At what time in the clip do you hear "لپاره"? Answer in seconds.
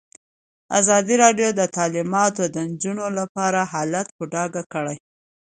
3.19-3.59